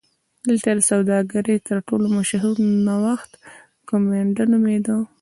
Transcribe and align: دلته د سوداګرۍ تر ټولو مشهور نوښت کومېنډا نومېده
دلته 0.47 0.69
د 0.77 0.81
سوداګرۍ 0.91 1.57
تر 1.67 1.77
ټولو 1.87 2.05
مشهور 2.17 2.55
نوښت 2.87 3.31
کومېنډا 3.89 4.43
نومېده 4.51 4.95